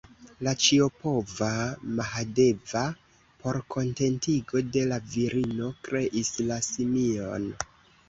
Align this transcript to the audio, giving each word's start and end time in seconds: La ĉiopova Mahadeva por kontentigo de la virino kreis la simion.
La 0.45 0.51
ĉiopova 0.67 1.49
Mahadeva 1.99 2.83
por 3.45 3.61
kontentigo 3.77 4.67
de 4.79 4.89
la 4.95 5.01
virino 5.15 5.73
kreis 5.89 6.37
la 6.51 6.63
simion. 6.75 7.51